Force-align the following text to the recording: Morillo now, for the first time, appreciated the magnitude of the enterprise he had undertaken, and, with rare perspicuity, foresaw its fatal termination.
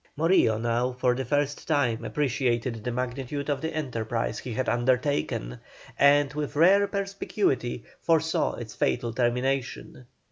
Morillo 0.17 0.57
now, 0.59 0.93
for 0.93 1.13
the 1.13 1.23
first 1.25 1.67
time, 1.67 2.03
appreciated 2.03 2.83
the 2.83 2.91
magnitude 2.91 3.51
of 3.51 3.61
the 3.61 3.69
enterprise 3.71 4.39
he 4.39 4.51
had 4.51 4.67
undertaken, 4.67 5.59
and, 5.99 6.33
with 6.33 6.55
rare 6.55 6.87
perspicuity, 6.87 7.83
foresaw 8.01 8.55
its 8.55 8.73
fatal 8.73 9.13
termination. 9.13 10.07